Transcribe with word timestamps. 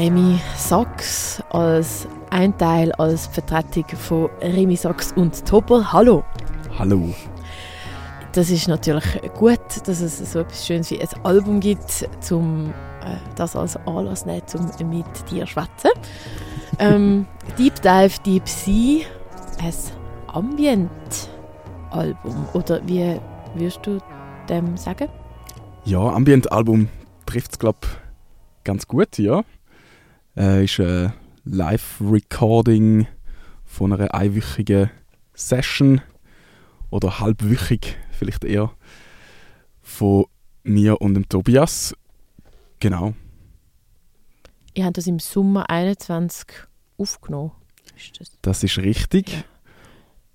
Remy 0.00 0.40
Sachs 0.56 1.42
als 1.50 2.08
ein 2.30 2.56
Teil 2.56 2.90
als 2.92 3.26
Vertretung 3.26 3.84
von 3.98 4.30
Remy 4.40 4.74
Sachs 4.74 5.12
und 5.12 5.44
Topper. 5.44 5.92
Hallo. 5.92 6.24
Hallo. 6.78 7.12
Das 8.32 8.48
ist 8.48 8.66
natürlich 8.66 9.04
gut, 9.38 9.60
dass 9.84 10.00
es 10.00 10.32
so 10.32 10.38
etwas 10.38 10.66
Schönes 10.66 10.90
wie 10.90 11.02
ein 11.02 11.08
Album 11.22 11.60
gibt, 11.60 12.08
um 12.30 12.72
äh, 13.04 13.16
das 13.36 13.54
als 13.54 13.76
Anlass 13.86 14.24
nehmen, 14.24 14.40
um 14.54 14.70
mit 14.88 15.04
dir 15.30 15.44
zu 15.44 15.48
schwätzen. 15.48 15.90
ähm, 16.78 17.26
Deep 17.58 17.74
Dive 17.82 18.18
Deep 18.24 18.48
Sea, 18.48 19.04
ein 19.58 19.74
Ambient-Album. 20.28 22.46
Oder 22.54 22.80
wie 22.86 23.20
würdest 23.54 23.80
du 23.82 23.98
dem 24.48 24.78
sagen? 24.78 25.10
Ja, 25.84 26.00
Ambient-Album 26.00 26.88
trifft 27.26 27.52
es, 27.52 27.58
glaube 27.58 27.80
ich, 27.82 27.90
ganz 28.64 28.88
gut, 28.88 29.18
ja. 29.18 29.42
Äh, 30.40 30.64
ist 30.64 30.80
ein 30.80 31.12
Live-Recording 31.44 33.06
von 33.66 33.92
einer 33.92 34.14
einwöchigen 34.14 34.90
Session 35.34 36.00
oder 36.88 37.20
halbwöchig 37.20 37.98
vielleicht 38.10 38.44
eher 38.44 38.72
von 39.82 40.24
mir 40.62 41.02
und 41.02 41.12
dem 41.12 41.28
Tobias. 41.28 41.94
Genau. 42.78 43.12
Ihr 44.72 44.86
habt 44.86 44.96
das 44.96 45.06
im 45.06 45.18
Sommer 45.18 45.68
21 45.68 46.46
aufgenommen. 46.96 47.52
Ist 47.94 48.18
das? 48.18 48.32
das 48.40 48.64
ist 48.64 48.78
richtig. 48.78 49.30
Ja. 49.30 49.44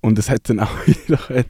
Und 0.02 0.20
es 0.20 0.30
hat 0.30 0.48
dann 0.50 0.60
auch 0.60 0.70
wieder 0.86 1.46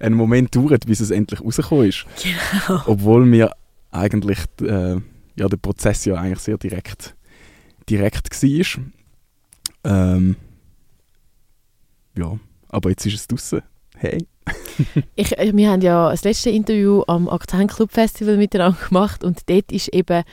einen, 0.00 0.16
Moment 0.16 0.50
gedauert, 0.50 0.84
bis 0.84 0.98
es 0.98 1.12
endlich 1.12 1.40
rausgekommen 1.40 1.86
ist. 1.86 2.06
Genau. 2.20 2.82
Obwohl 2.86 3.30
wir 3.30 3.52
eigentlich 3.92 4.40
äh, 4.62 4.96
ja, 5.36 5.48
der 5.48 5.56
Prozess 5.58 6.06
ja 6.06 6.16
eigentlich 6.16 6.40
sehr 6.40 6.58
direkt 6.58 7.14
direkt 7.88 8.30
war. 8.42 8.84
Ähm, 9.84 10.36
ja, 12.16 12.38
aber 12.68 12.90
jetzt 12.90 13.06
ist 13.06 13.14
es 13.14 13.26
draußen. 13.28 13.62
Hey. 13.96 14.26
ich, 15.16 15.38
äh, 15.38 15.52
wir 15.54 15.70
haben 15.70 15.82
ja 15.82 16.10
das 16.10 16.24
letzte 16.24 16.50
Interview 16.50 17.02
am 17.06 17.28
Akzent 17.28 17.70
Club 17.70 17.92
Festival 17.92 18.36
miteinander 18.36 18.78
gemacht 18.88 19.24
und 19.24 19.48
dort 19.48 19.72
ist 19.72 19.88
eben 19.88 20.24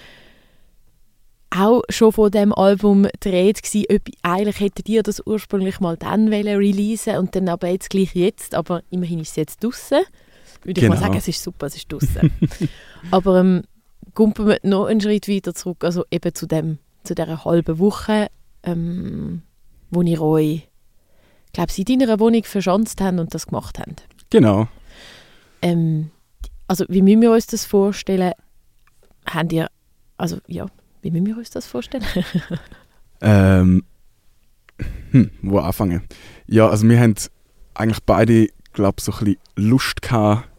auch 1.49 1.81
schon 1.89 2.11
von 2.11 2.31
dem 2.31 2.53
Album 2.53 3.07
dreht 3.19 3.63
gsi, 3.63 3.87
ob 3.89 4.01
eigentlich 4.21 4.59
hätte 4.59 4.83
ihr 4.85 5.01
das 5.01 5.25
ursprünglich 5.25 5.79
mal 5.79 5.95
dann 5.95 6.27
releasen 6.27 7.17
und 7.17 7.35
dann 7.35 7.47
aber 7.47 7.69
jetzt 7.69 7.89
gleich 7.89 8.15
jetzt, 8.15 8.53
aber 8.53 8.83
immerhin 8.89 9.19
ist 9.19 9.31
es 9.31 9.35
jetzt 9.37 9.63
draußen. 9.63 9.99
Würde 10.63 10.81
genau. 10.81 10.81
ich 10.81 10.89
mal 10.89 10.95
genau. 10.95 11.07
sagen, 11.07 11.17
es 11.17 11.27
ist 11.27 11.41
super, 11.41 11.67
es 11.67 11.75
ist 11.75 11.91
draußen. 11.91 12.31
aber 13.11 13.39
ähm, 13.39 13.63
kumpen 14.13 14.47
wir 14.47 14.59
noch 14.63 14.85
einen 14.85 14.99
Schritt 14.99 15.29
weiter 15.29 15.53
zurück, 15.53 15.83
also 15.83 16.03
eben 16.11 16.33
zu 16.33 16.47
dem 16.47 16.79
zu 17.03 17.15
dieser 17.15 17.45
halben 17.45 17.79
Woche, 17.79 18.27
ähm, 18.63 19.41
wo 19.89 20.01
ihr 20.01 20.21
euch, 20.21 20.67
glaube 21.53 21.71
ich, 21.71 21.89
in 21.89 21.99
deiner 21.99 22.19
Wohnung 22.19 22.43
verschanzt 22.43 23.01
haben 23.01 23.19
und 23.19 23.33
das 23.33 23.47
gemacht 23.47 23.79
haben. 23.79 23.95
Genau. 24.29 24.67
Ähm, 25.61 26.11
also 26.67 26.85
wie 26.89 27.01
müssen 27.01 27.21
wir 27.21 27.31
uns 27.31 27.47
das 27.47 27.65
vorstellen? 27.65 28.33
Habt 29.25 29.53
ihr, 29.53 29.67
also 30.17 30.37
ja, 30.47 30.65
wie 31.01 31.11
müssen 31.11 31.27
wir 31.27 31.37
uns 31.37 31.49
das 31.49 31.67
vorstellen? 31.67 32.05
ähm, 33.21 33.83
hm, 35.11 35.31
wo 35.41 35.59
anfangen? 35.59 36.03
Ja, 36.47 36.67
also 36.69 36.87
wir 36.87 36.99
haben 36.99 37.15
eigentlich 37.73 38.03
beide, 38.05 38.47
glaube 38.73 38.95
ich, 38.99 39.05
so 39.05 39.13
ein 39.13 39.19
bisschen 39.19 39.39
Lust 39.55 40.01
gehabt, 40.01 40.49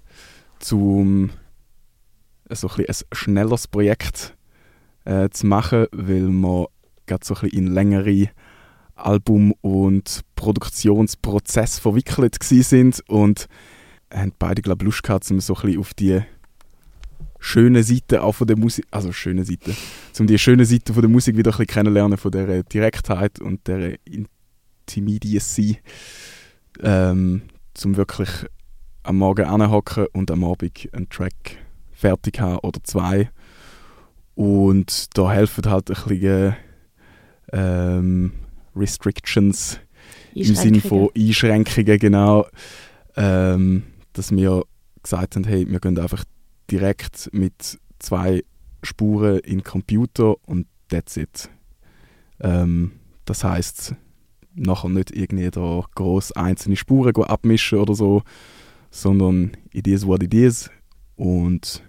zum 0.59 1.31
so 2.51 2.69
ein, 2.69 2.77
bisschen 2.77 3.07
ein 3.11 3.17
schnelleres 3.17 3.69
Projekt 3.69 4.35
äh, 5.09 5.31
zu 5.31 5.47
machen, 5.47 5.87
weil 5.91 6.29
wir 6.29 6.69
gerade 7.07 7.25
so 7.25 7.35
ein 7.35 7.41
bisschen 7.41 7.67
in 7.67 7.73
längere 7.73 8.29
Album- 8.95 9.55
und 9.63 10.21
Produktionsprozess 10.37 11.79
verwickelt 11.79 12.37
sind 12.43 13.03
und 13.09 13.49
haben 14.13 14.33
beide, 14.39 14.61
glaube 14.61 14.83
ich, 14.83 14.87
Lust 14.87 15.03
gehabt, 15.03 15.31
um 15.31 15.41
so 15.41 15.57
ein 15.57 15.79
auf 15.79 15.95
die 15.95 16.21
schöne 17.41 17.83
Seite 17.83 18.23
auch 18.23 18.33
von 18.33 18.47
der 18.47 18.59
Musik, 18.59 18.85
also 18.91 19.13
schöne 19.13 19.45
Seite, 19.45 19.75
um 20.19 20.27
die 20.27 20.39
schöne 20.39 20.67
Seite 20.67 20.93
von 20.93 21.03
der 21.03 21.11
Musik 21.11 21.37
wieder 21.37 21.53
ein 21.53 21.57
bisschen 21.57 21.67
kennenlernen, 21.69 22.19
von 22.19 22.33
der 22.33 22.63
Direktheit 22.65 23.41
und 23.41 23.67
der 23.67 23.97
Intimidiacy, 24.05 25.79
ähm, 26.83 27.43
zum 27.73 27.97
wirklich 27.97 28.29
am 29.05 29.19
Morgen 29.19 29.47
anhocken 29.47 30.07
und 30.13 30.31
am 30.31 30.45
Abend 30.45 30.89
einen 30.93 31.09
Track 31.09 31.57
fertig 31.93 32.41
haben 32.41 32.59
oder 32.59 32.81
zwei 32.83 33.31
und 34.39 35.19
da 35.19 35.33
helfen 35.33 35.69
halt 35.69 35.91
ein 35.91 35.97
bisschen 36.07 36.55
ähm, 37.51 38.33
Restrictions 38.77 39.81
im 40.33 40.55
Sinne 40.55 40.81
von 40.81 41.09
Einschränkungen, 41.17 41.99
genau. 41.99 42.47
Ähm, 43.17 43.83
dass 44.13 44.31
wir 44.31 44.63
gesagt 45.03 45.35
haben, 45.35 45.43
hey, 45.43 45.69
wir 45.69 45.81
gehen 45.81 45.99
einfach 45.99 46.25
direkt 46.71 47.31
mit 47.33 47.81
zwei 47.99 48.45
Spuren 48.85 49.41
in 49.41 49.59
den 49.59 49.65
Computer 49.65 50.37
und 50.47 50.69
that's 50.89 51.17
it. 51.17 51.51
Ähm, 52.39 52.93
das 53.25 53.43
heißt 53.43 53.97
nachher 54.55 54.89
nicht 54.89 55.11
irgendwie 55.11 55.51
da 55.51 55.83
groß 55.97 56.31
einzelne 56.33 56.77
Spuren 56.77 57.25
abmischen 57.25 57.81
oder 57.81 57.97
so, 57.97 58.23
sondern 58.93 59.57
it 59.73 59.89
is 59.89 60.07
what 60.07 60.23
it 60.23 60.33
is 60.33 60.71
und 61.17 61.83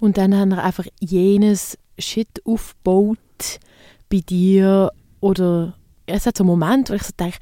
und 0.00 0.18
dann 0.18 0.34
haben 0.34 0.50
wir 0.50 0.62
einfach 0.62 0.86
jenes 1.00 1.78
Shit 1.98 2.44
aufgebaut 2.44 3.18
bei 4.10 4.20
dir. 4.20 4.90
Oder 5.20 5.74
es 6.06 6.26
hat 6.26 6.36
so 6.36 6.44
einen 6.44 6.50
Moment, 6.50 6.90
wo 6.90 6.94
ich 6.94 7.02
so 7.02 7.12
denke, 7.18 7.38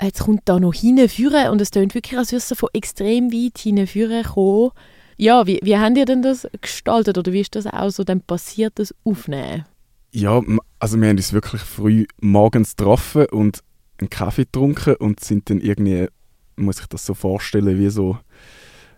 jetzt 0.00 0.20
kommt 0.20 0.42
da 0.44 0.60
noch 0.60 0.74
hinführen 0.74 1.50
und 1.50 1.60
es 1.60 1.70
klingt 1.70 1.94
wirklich, 1.94 2.18
als 2.18 2.32
würde 2.32 2.44
es 2.48 2.58
von 2.58 2.68
extrem 2.72 3.32
weit 3.32 3.58
hinführen 3.58 4.24
kommen. 4.24 4.70
Ja, 5.16 5.46
wie, 5.46 5.60
wie 5.62 5.76
habt 5.76 5.96
ihr 5.96 6.04
denn 6.04 6.22
das 6.22 6.46
gestaltet 6.60 7.16
oder 7.18 7.32
wie 7.32 7.40
ist 7.40 7.54
das 7.54 7.66
auch 7.66 7.90
so 7.90 8.02
dann 8.02 8.20
passiert, 8.20 8.78
das 8.78 8.94
Aufnehmen? 9.04 9.64
Ja, 10.10 10.42
also 10.78 11.00
wir 11.00 11.08
haben 11.08 11.16
uns 11.16 11.32
wirklich 11.32 11.62
früh 11.62 12.06
morgens 12.20 12.76
getroffen 12.76 13.26
und 13.26 13.60
einen 13.98 14.10
Kaffee 14.10 14.44
getrunken 14.44 14.96
und 14.96 15.20
sind 15.20 15.48
dann 15.48 15.60
irgendwie, 15.60 16.08
muss 16.56 16.80
ich 16.80 16.86
das 16.86 17.06
so 17.06 17.14
vorstellen, 17.14 17.78
wie 17.78 17.88
so 17.88 18.18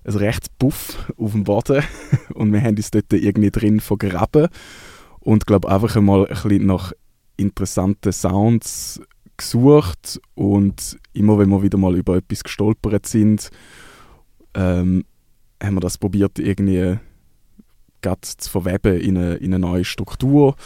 ein 0.05 0.15
rechts 0.15 0.49
Puff 0.59 1.13
auf 1.17 1.33
dem 1.33 1.45
Boden. 1.45 1.83
Und 2.35 2.53
wir 2.53 2.61
haben 2.63 2.77
uns 2.77 2.91
dort 2.91 3.13
irgendwie 3.13 3.51
drin 3.51 3.81
vergraben 3.81 4.49
und 5.21 5.47
glaube 5.47 5.71
einfach 5.71 5.97
einmal 5.97 6.27
ein 6.27 6.35
bisschen 6.35 6.67
nach 6.67 6.93
interessanten 7.37 8.13
Sounds 8.13 9.01
gesucht. 9.37 10.21
Und 10.35 10.99
immer 11.15 11.39
wenn 11.39 11.49
wir 11.49 11.63
wieder 11.63 11.79
mal 11.79 11.97
über 11.97 12.17
etwas 12.17 12.45
gestolpert 12.45 13.07
sind, 13.07 13.51
ähm, 14.53 15.05
haben 15.63 15.75
wir 15.75 15.81
das 15.81 15.99
probiert 15.99 16.39
irgendwie 16.39 16.99
zu 18.21 18.51
verweben 18.51 19.01
in 19.01 19.17
eine, 19.17 19.35
in 19.37 19.55
eine 19.55 19.67
neue 19.67 19.85
Struktur. 19.85 20.57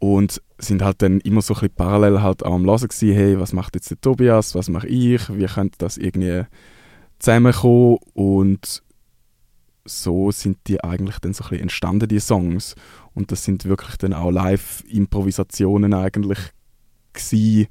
Und 0.00 0.42
sind 0.58 0.82
halt 0.82 1.00
dann 1.02 1.20
immer 1.20 1.42
so 1.42 1.54
ein 1.54 1.60
bisschen 1.60 1.76
parallel 1.76 2.22
halt 2.22 2.44
auch 2.44 2.54
am 2.54 2.64
Hören 2.64 2.88
gewesen, 2.88 3.14
hey, 3.14 3.38
was 3.38 3.52
macht 3.52 3.76
jetzt 3.76 3.90
der 3.90 4.00
Tobias, 4.00 4.56
was 4.56 4.68
mache 4.68 4.88
ich, 4.88 5.32
wie 5.32 5.46
könnte 5.46 5.78
das 5.78 5.96
irgendwie 5.96 6.42
zusammengekommen 7.20 7.98
und 8.14 8.82
so 9.84 10.30
sind 10.30 10.58
die 10.66 10.82
eigentlich 10.82 11.18
dann 11.18 11.32
so 11.32 11.44
ein 11.44 11.50
bisschen 11.50 11.62
entstanden, 11.62 12.08
die 12.08 12.20
Songs. 12.20 12.74
Und 13.14 13.32
das 13.32 13.44
sind 13.44 13.64
wirklich 13.64 13.96
dann 13.96 14.12
auch 14.12 14.30
Live-Improvisationen 14.30 15.94
eigentlich 15.94 16.38
gewesen, 17.12 17.68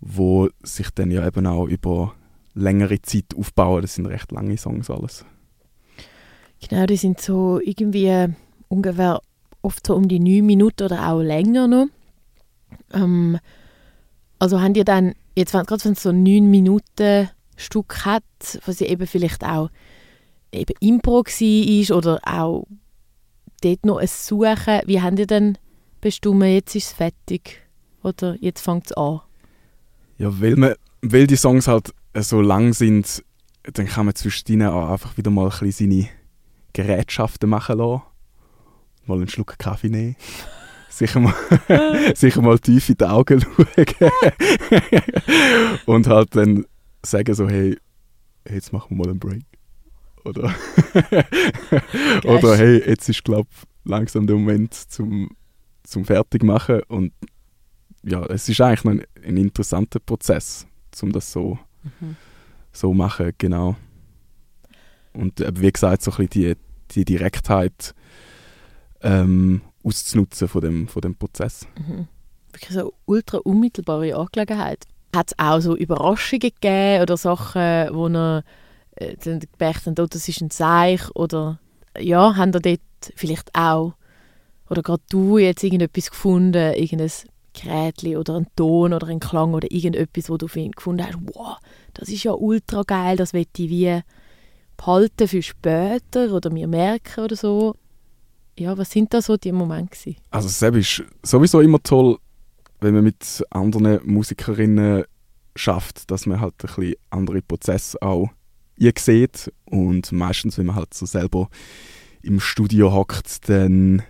wo 0.00 0.48
sich 0.62 0.90
dann 0.90 1.10
ja 1.10 1.26
eben 1.26 1.46
auch 1.46 1.66
über 1.66 2.14
längere 2.54 3.00
Zeit 3.02 3.34
aufbauen. 3.36 3.82
Das 3.82 3.94
sind 3.94 4.06
recht 4.06 4.32
lange 4.32 4.56
Songs 4.56 4.90
alles. 4.90 5.24
Genau, 6.68 6.86
die 6.86 6.96
sind 6.96 7.20
so 7.20 7.60
irgendwie 7.62 8.34
ungefähr 8.68 9.20
oft 9.62 9.86
so 9.86 9.94
um 9.94 10.08
die 10.08 10.20
neun 10.20 10.46
Minuten 10.46 10.84
oder 10.84 11.08
auch 11.08 11.20
länger 11.20 11.68
noch. 11.68 11.86
Ähm, 12.92 13.38
also 14.38 14.60
haben 14.60 14.74
die 14.74 14.84
dann, 14.84 15.14
jetzt 15.36 15.52
gerade 15.52 15.84
wenn 15.84 15.92
es 15.92 16.02
so 16.02 16.12
neun 16.12 16.50
Minuten 16.50 17.28
Stück 17.60 18.04
hat, 18.04 18.24
was 18.64 18.80
ja 18.80 18.86
eben 18.86 19.06
vielleicht 19.06 19.44
auch 19.44 19.70
eben 20.52 20.74
Impro 20.80 21.24
war 21.24 21.96
oder 21.96 22.20
auch 22.24 22.66
dort 23.62 23.84
noch 23.84 23.98
ein 23.98 24.06
Suchen. 24.06 24.80
Wie 24.86 25.00
haben 25.00 25.16
die 25.16 25.26
denn 25.26 25.58
bestimmt, 26.00 26.42
jetzt 26.44 26.74
ist 26.74 26.86
es 26.86 26.92
fertig 26.92 27.62
oder 28.02 28.36
jetzt 28.40 28.62
fängt 28.62 28.86
es 28.86 28.92
an? 28.92 29.20
Ja, 30.18 30.40
weil, 30.40 30.56
man, 30.56 30.74
weil 31.02 31.26
die 31.26 31.36
Songs 31.36 31.68
halt 31.68 31.92
so 32.14 32.40
lang 32.40 32.72
sind, 32.72 33.24
dann 33.62 33.86
kann 33.86 34.06
man 34.06 34.14
zwischen 34.14 34.52
ihnen 34.52 34.68
auch 34.68 34.90
einfach 34.90 35.16
wieder 35.16 35.30
mal 35.30 35.50
ein 35.50 35.58
bisschen 35.58 35.90
seine 35.90 36.08
Gerätschaften 36.72 37.48
machen 37.48 37.78
lassen. 37.78 38.02
Mal 39.06 39.16
einen 39.16 39.28
Schluck 39.28 39.58
Kaffee 39.58 39.88
nehmen. 39.88 40.16
sicher 40.88 41.20
mal, 41.20 41.34
sicher 42.14 42.42
mal 42.42 42.58
tief 42.58 42.88
in 42.88 42.96
die 42.96 43.04
Augen 43.04 43.40
schauen. 43.56 44.02
und 45.86 46.06
halt 46.06 46.36
dann 46.36 46.66
sagen 47.04 47.34
so, 47.34 47.48
hey, 47.48 47.76
jetzt 48.48 48.72
machen 48.72 48.90
wir 48.90 48.96
mal 48.96 49.10
einen 49.10 49.18
Break. 49.18 49.44
Oder, 50.24 50.54
oder 52.24 52.56
hey, 52.56 52.82
jetzt 52.86 53.08
ist, 53.08 53.24
glaube 53.24 53.48
langsam 53.84 54.26
der 54.26 54.36
Moment 54.36 54.74
zum, 54.74 55.30
zum 55.82 56.04
Fertigmachen 56.04 56.82
und 56.88 57.12
ja, 58.02 58.24
es 58.26 58.48
ist 58.48 58.60
eigentlich 58.60 58.84
ein, 58.84 59.04
ein 59.24 59.36
interessanter 59.36 59.98
Prozess, 59.98 60.66
um 61.02 61.12
das 61.12 61.32
so 61.32 61.58
mhm. 61.82 62.16
so 62.72 62.94
machen, 62.94 63.32
genau. 63.38 63.76
Und 65.12 65.40
äh, 65.40 65.52
wie 65.56 65.72
gesagt, 65.72 66.02
so 66.02 66.10
ein 66.12 66.28
bisschen 66.28 66.30
die, 66.30 66.56
die 66.92 67.04
Direktheit 67.04 67.94
ähm, 69.02 69.62
auszunutzen 69.82 70.48
von 70.48 70.60
dem, 70.60 70.88
von 70.88 71.02
dem 71.02 71.14
Prozess. 71.16 71.66
Mhm. 71.78 72.06
Wirklich 72.52 72.70
so 72.70 72.94
ultra 73.06 73.38
unmittelbare 73.38 74.14
Angelegenheit. 74.14 74.86
Hat 75.14 75.32
es 75.32 75.38
auch 75.38 75.60
so 75.60 75.76
Überraschungen 75.76 76.40
gegeben 76.40 77.02
oder 77.02 77.16
Sachen, 77.16 77.88
wo 77.92 78.06
er 78.08 78.44
äh, 78.96 79.16
gemerkt 79.16 79.86
hat, 79.86 80.00
oh, 80.00 80.06
das 80.06 80.28
ist 80.28 80.40
ein 80.40 80.50
Zeichen 80.50 81.10
oder 81.14 81.58
ja, 81.98 82.36
haben 82.36 82.52
ihr 82.54 82.60
dort 82.60 82.80
vielleicht 83.16 83.54
auch 83.54 83.94
oder 84.70 84.82
gerade 84.82 85.02
du 85.10 85.38
jetzt 85.38 85.64
irgendetwas 85.64 86.10
gefunden, 86.10 86.74
irgendein 86.74 87.10
Gerätchen 87.52 88.16
oder 88.16 88.36
ein 88.36 88.46
Ton 88.54 88.92
oder 88.92 89.08
ein 89.08 89.18
Klang 89.18 89.52
oder 89.54 89.70
irgendetwas, 89.70 90.30
wo 90.30 90.36
du 90.36 90.46
gefunden 90.46 91.04
hast, 91.04 91.18
wow, 91.34 91.56
das 91.94 92.08
ist 92.08 92.22
ja 92.22 92.32
ultra 92.32 92.82
geil, 92.86 93.16
das 93.16 93.32
will 93.32 93.46
ich 93.56 93.70
wie 93.70 94.00
behalten 94.76 95.28
für 95.28 95.42
später 95.42 96.32
oder 96.32 96.50
mir 96.50 96.68
merken 96.68 97.24
oder 97.24 97.36
so. 97.36 97.74
Ja, 98.58 98.76
was 98.78 98.90
sind 98.90 99.12
da 99.12 99.20
so 99.20 99.36
die 99.36 99.52
Momente 99.52 99.96
gewesen? 99.96 100.16
Also 100.30 100.48
es 100.48 100.62
ist 100.62 101.02
sowieso 101.22 101.60
immer 101.60 101.82
toll, 101.82 102.18
wenn 102.80 102.94
man 102.94 103.04
mit 103.04 103.44
anderen 103.50 104.00
Musikerinnen 104.04 105.04
schafft, 105.56 106.10
dass 106.10 106.26
man 106.26 106.40
halt 106.40 106.54
ein 106.62 106.74
bisschen 106.74 106.94
andere 107.10 107.42
Prozesse 107.42 108.00
auch 108.00 108.28
sieht 108.96 109.52
und 109.66 110.10
meistens, 110.12 110.56
wenn 110.56 110.66
man 110.66 110.76
halt 110.76 110.94
so 110.94 111.06
selber 111.06 111.48
im 112.22 112.40
Studio 112.40 112.92
hockt, 112.92 113.48
dann 113.48 114.02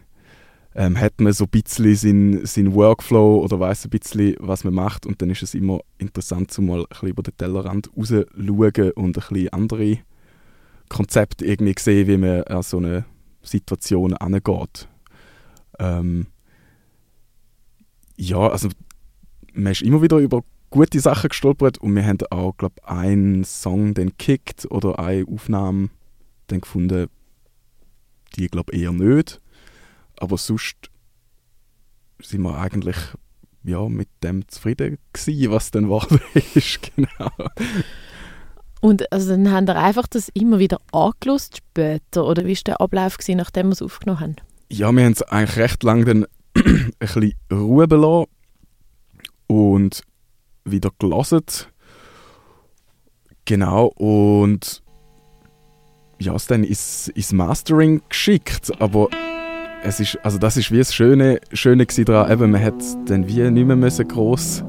ähm, 0.75 0.99
hat 1.01 1.21
man 1.21 1.33
so 1.33 1.45
ein 1.45 1.51
bisschen 1.51 1.95
seinen, 1.97 2.47
seinen 2.47 2.75
Workflow 2.75 3.43
oder 3.43 3.59
weiß 3.59 3.87
ein 3.87 3.91
bisschen, 3.91 4.37
was 4.39 4.63
man 4.65 4.75
macht 4.75 5.07
und 5.07 5.21
dann 5.21 5.31
ist 5.31 5.43
es 5.43 5.55
immer 5.55 5.81
interessant, 5.99 6.53
so 6.53 6.63
mal 6.63 6.81
ein 6.81 6.87
bisschen 6.89 7.09
über 7.09 7.23
den 7.23 7.37
Tellerrand 7.37 7.91
rauszuschauen 7.97 8.93
und 8.93 9.19
ein 9.19 9.23
bisschen 9.29 9.49
andere 9.49 9.99
Konzepte 10.89 11.45
irgendwie 11.45 11.75
sehen, 11.79 12.07
wie 12.07 12.17
man 12.17 12.45
an 12.45 12.63
so 12.63 12.79
eine 12.79 13.05
Situation 13.43 14.15
angeht. 14.15 14.89
Ähm, 15.79 16.27
ja, 18.21 18.49
also 18.49 18.69
man 19.55 19.73
ist 19.73 19.83
immer 19.83 20.03
wieder 20.03 20.19
über 20.19 20.43
gute 20.69 21.01
Sachen 21.01 21.29
gestolpert 21.29 21.79
und 21.79 21.97
wir 21.97 22.05
haben 22.07 22.19
auch, 22.31 22.57
glaube 22.57 22.75
ich, 22.79 22.89
einen 22.89 23.45
Song 23.45 23.95
dann 23.95 24.09
gekickt 24.09 24.71
oder 24.71 24.99
eine 24.99 25.27
Aufnahme 25.27 25.89
dann 26.49 26.61
gefunden, 26.61 27.09
die 28.37 28.47
glaube 28.49 28.75
eher 28.75 28.93
nicht. 28.93 29.41
Aber 30.19 30.37
sonst 30.37 30.91
sind 32.23 32.43
wir 32.43 32.59
eigentlich 32.59 32.97
ja, 33.65 33.89
mit 33.89 34.09
dem 34.23 34.47
zufrieden 34.49 34.99
gewesen, 35.13 35.51
was 35.51 35.71
dann 35.71 35.89
war. 35.89 36.07
ist. 36.55 36.95
genau. 36.95 37.31
Und 38.81 39.11
also 39.13 39.31
dann 39.31 39.51
haben 39.51 39.67
wir 39.67 39.77
einfach 39.77 40.07
das 40.07 40.29
immer 40.35 40.59
wieder 40.59 40.79
angelost 40.93 41.59
später? 41.59 42.27
Oder 42.27 42.45
wie 42.45 42.55
war 42.55 42.63
der 42.67 42.81
Ablauf, 42.81 43.17
gewesen, 43.17 43.39
nachdem 43.39 43.69
wir 43.69 43.73
es 43.73 43.83
aufgenommen 43.83 44.21
haben? 44.21 44.37
Ja, 44.71 44.93
wir 44.93 45.05
haben 45.05 45.13
es 45.13 45.23
eigentlich 45.23 45.57
recht 45.57 45.83
lange 45.83 46.05
dann 46.05 46.27
ein 46.55 46.93
bisschen 46.99 47.35
Ruhe 47.53 47.87
belassen 47.87 48.27
und 49.47 50.03
wieder 50.65 50.91
gelassen. 50.99 51.43
Genau, 53.45 53.87
und 53.97 54.83
ja, 56.21 56.35
es 56.35 56.47
dann 56.47 56.65
ins, 56.65 57.09
ins 57.09 57.33
Mastering 57.33 58.03
geschickt, 58.09 58.71
aber 58.81 59.09
es 59.83 60.01
ist, 60.01 60.19
also 60.23 60.39
das 60.39 60.57
ist 60.57 60.71
wie 60.71 60.79
das 60.79 60.95
Schöne, 60.95 61.41
Schöne 61.53 61.87
daran, 61.87 62.31
eben, 62.31 62.51
man 62.51 62.63
hat 62.63 62.75
dann 63.07 63.27
wie 63.27 63.51
nicht 63.51 63.67
mehr 63.67 63.77
müssen 63.77 64.07
gross 64.07 64.63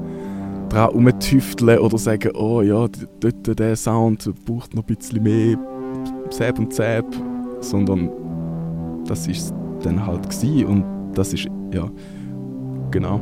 dran 0.70 0.88
rumtüfteln 0.88 1.78
oder 1.78 1.98
sagen, 1.98 2.34
oh 2.34 2.62
ja, 2.62 2.88
dort 3.20 3.58
der 3.58 3.76
Sound 3.76 4.28
braucht 4.46 4.74
noch 4.74 4.88
ein 4.88 4.96
bisschen 4.96 5.22
mehr 5.22 5.58
Säb 6.30 6.58
und 6.58 6.72
Säb, 6.72 7.04
sondern 7.60 8.10
das 9.06 9.26
ist 9.26 9.52
dann 9.82 10.04
halt 10.04 10.30
gewesen 10.30 10.64
und 10.64 11.01
das 11.14 11.32
ist, 11.32 11.46
ja, 11.72 11.90
genau. 12.90 13.20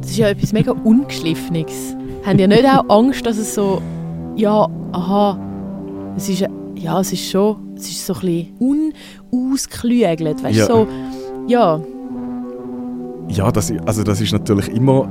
Das 0.00 0.10
ist 0.10 0.18
ja 0.18 0.28
etwas 0.28 0.52
mega 0.52 0.72
Ungeschliffenes. 0.72 1.94
Haben 2.24 2.38
ihr 2.38 2.48
nicht 2.48 2.64
auch 2.64 2.88
Angst, 2.88 3.24
dass 3.24 3.38
es 3.38 3.54
so, 3.54 3.80
ja, 4.36 4.68
aha, 4.92 5.38
es 6.16 6.28
ist, 6.28 6.46
ja, 6.74 7.00
es 7.00 7.12
ist 7.12 7.30
schon, 7.30 7.74
es 7.76 7.88
ist 7.88 8.06
so 8.06 8.14
ein 8.14 8.20
bisschen 8.20 8.94
unausgeklügelt, 9.30 10.42
weißt 10.42 10.58
du, 10.58 10.60
ja. 10.60 10.66
so, 10.66 10.86
ja. 11.46 11.80
Ja, 13.28 13.52
das, 13.52 13.72
also 13.86 14.02
das 14.02 14.20
ist 14.20 14.32
natürlich 14.32 14.68
immer 14.68 15.08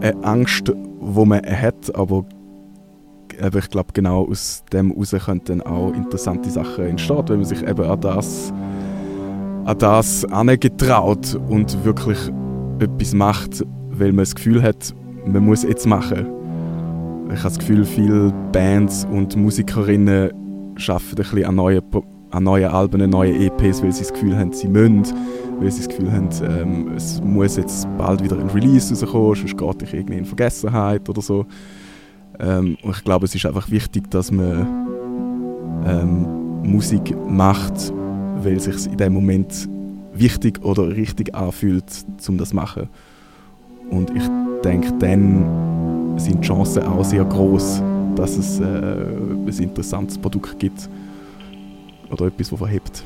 eine 0.00 0.22
Angst, 0.24 0.68
die 0.68 1.24
man 1.24 1.40
hat, 1.44 1.94
aber 1.94 2.24
ich 3.38 3.70
glaube, 3.70 3.92
genau 3.94 4.26
aus 4.28 4.62
dem 4.72 4.90
heraus 4.90 5.14
könnten 5.24 5.62
auch 5.62 5.92
interessante 5.94 6.50
Sachen 6.50 6.84
entstehen, 6.84 7.28
wenn 7.28 7.36
man 7.36 7.44
sich 7.44 7.62
eben 7.62 7.84
an 7.84 8.00
das, 8.00 8.52
an 9.64 9.78
das 9.78 10.24
angetraut 10.26 11.38
und 11.48 11.84
wirklich 11.84 12.18
etwas 12.80 13.14
macht, 13.14 13.64
weil 13.90 14.12
man 14.12 14.24
das 14.24 14.34
Gefühl 14.34 14.62
hat, 14.62 14.94
man 15.26 15.44
muss 15.44 15.62
jetzt 15.62 15.86
machen. 15.86 16.26
Ich 17.28 17.38
habe 17.38 17.48
das 17.48 17.58
Gefühl, 17.58 17.84
viele 17.84 18.32
Bands 18.52 19.06
und 19.10 19.36
Musikerinnen 19.36 20.30
arbeiten 20.74 21.10
ein 21.10 21.16
bisschen 21.16 21.44
an 21.44 21.54
neuen, 21.54 21.82
an 22.30 22.44
neuen 22.44 22.70
Alben, 22.70 23.08
neuen 23.08 23.40
EPs, 23.40 23.82
weil 23.82 23.92
sie 23.92 24.02
das 24.02 24.12
Gefühl 24.12 24.36
haben, 24.36 24.52
sie 24.52 24.68
müssen, 24.68 25.04
weil 25.60 25.70
sie 25.70 25.86
das 25.86 25.88
Gefühl 25.88 26.12
haben, 26.12 26.28
ähm, 26.42 26.92
es 26.96 27.22
muss 27.22 27.56
jetzt 27.56 27.86
bald 27.96 28.22
wieder 28.22 28.38
ein 28.38 28.50
Release 28.50 28.92
rauskommen, 28.92 29.36
sonst 29.36 29.56
geht 29.56 29.82
ich 29.82 29.94
irgendwie 29.94 30.18
in 30.18 30.24
Vergessenheit 30.24 31.08
oder 31.08 31.22
so. 31.22 31.46
Ähm, 32.40 32.76
und 32.82 32.96
ich 32.96 33.04
glaube, 33.04 33.26
es 33.26 33.34
ist 33.34 33.46
einfach 33.46 33.70
wichtig, 33.70 34.10
dass 34.10 34.32
man 34.32 34.66
ähm, 35.86 36.26
Musik 36.64 37.14
macht, 37.28 37.92
weil 38.44 38.56
es 38.56 38.64
sich 38.64 38.86
in 38.86 38.96
dem 38.96 39.12
Moment 39.12 39.68
wichtig 40.14 40.62
oder 40.64 40.88
richtig 40.88 41.34
anfühlt, 41.34 41.84
um 42.28 42.38
das 42.38 42.50
zu 42.50 42.56
machen. 42.56 42.88
Und 43.90 44.10
ich 44.16 44.24
denke, 44.64 44.92
dann 44.98 46.18
sind 46.18 46.42
die 46.42 46.46
Chancen 46.46 46.82
auch 46.84 47.04
sehr 47.04 47.24
groß, 47.24 47.82
dass 48.16 48.36
es 48.36 48.60
äh, 48.60 48.64
ein 48.64 49.48
interessantes 49.48 50.18
Produkt 50.18 50.58
gibt 50.58 50.88
oder 52.10 52.26
etwas, 52.26 52.50
das 52.50 52.58
verhebt. 52.58 53.04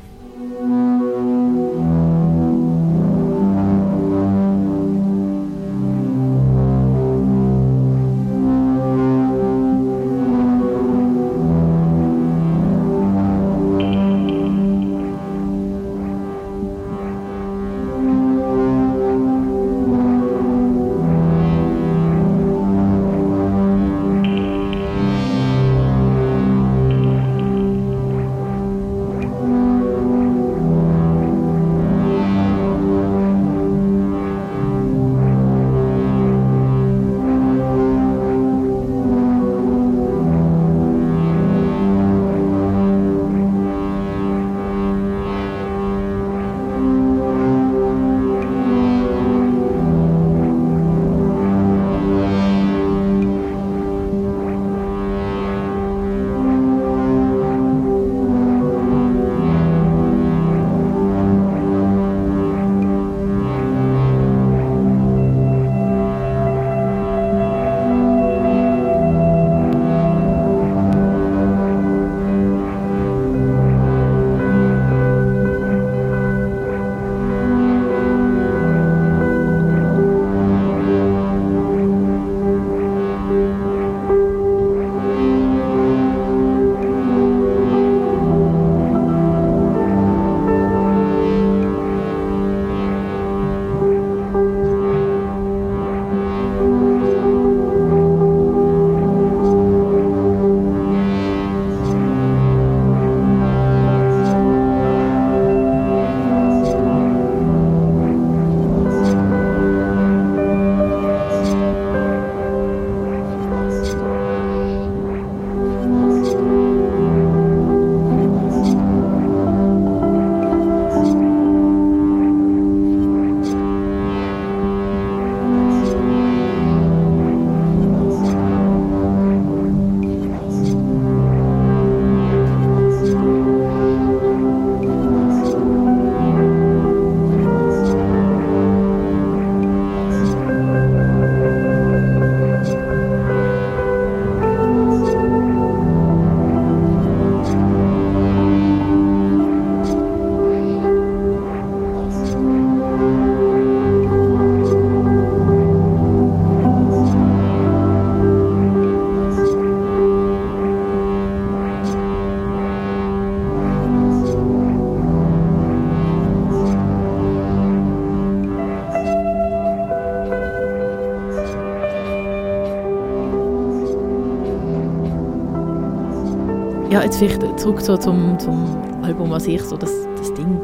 Ja, 176.96 177.04
jetzt 177.04 177.18
vielleicht 177.18 177.60
zurück 177.60 177.80
so 177.80 177.96
zum, 177.96 178.36
zum 178.38 178.76
Album 179.02 179.32
an 179.32 179.40
sich, 179.40 179.62
so 179.62 179.76
das, 179.76 179.90
das 180.16 180.32
Ding. 180.34 180.60